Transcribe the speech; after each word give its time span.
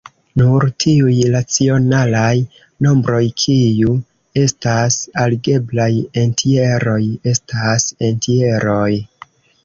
Nur 0.41 0.63
tiuj 0.83 1.15
racionalaj 1.33 2.37
nombroj 2.85 3.19
kiu 3.41 3.91
estas 4.43 4.97
algebraj 5.25 5.89
entjeroj 6.23 6.99
estas 7.33 7.87
entjeroj. 8.09 8.89